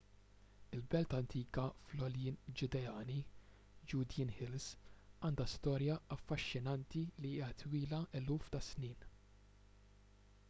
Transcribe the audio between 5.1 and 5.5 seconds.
għandha